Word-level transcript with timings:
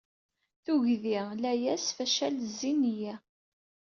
Tugdi, 0.63 1.15
layas, 1.41 1.85
facal 1.95 2.35
zzin-iyi. 2.47 3.13